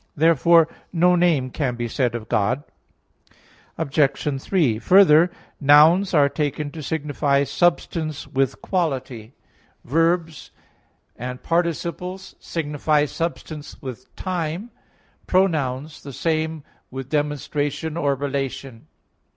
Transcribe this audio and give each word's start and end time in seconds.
Therefore 0.15 0.67
no 0.91 1.15
name 1.15 1.51
can 1.51 1.75
be 1.75 1.87
said 1.87 2.15
of 2.15 2.27
God. 2.27 2.63
Obj. 3.77 4.41
3: 4.41 4.79
Further, 4.79 5.29
nouns 5.59 6.15
are 6.15 6.27
taken 6.27 6.71
to 6.71 6.81
signify 6.81 7.43
substance 7.43 8.25
with 8.27 8.63
quality; 8.63 9.35
verbs 9.85 10.49
and 11.15 11.43
participles 11.43 12.33
signify 12.39 13.05
substance 13.05 13.79
with 13.79 14.15
time; 14.15 14.71
pronouns 15.27 16.01
the 16.01 16.13
same 16.13 16.63
with 16.89 17.09
demonstration 17.09 17.95
or 17.95 18.15
relation. 18.15 18.87